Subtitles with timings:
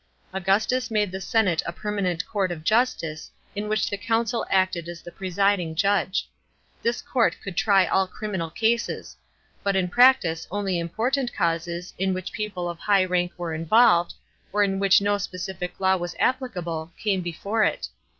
[0.33, 5.03] Augustus made the senate a permanent court of justice, in which the consul acted as
[5.03, 6.27] the presiding judge.
[6.81, 9.15] This court could try all criminal cases;
[9.61, 14.15] but in practice only important causes, in which people of high rank were involved,
[14.51, 17.87] or in which no specific law was applicable, came before it.